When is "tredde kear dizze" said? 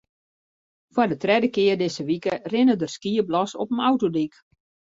1.23-2.03